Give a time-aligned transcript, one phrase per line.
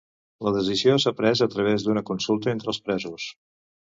[0.45, 3.27] La decisió s’ha pres a través d’una consulta entre els presos.